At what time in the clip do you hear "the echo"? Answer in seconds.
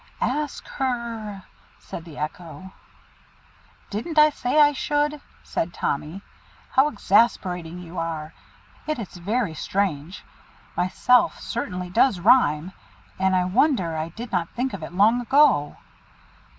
2.05-2.71